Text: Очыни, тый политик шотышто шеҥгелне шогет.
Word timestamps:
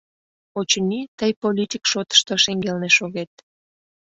Очыни, 0.59 1.01
тый 1.19 1.31
политик 1.41 1.83
шотышто 1.91 2.33
шеҥгелне 2.43 2.89
шогет. 2.97 3.31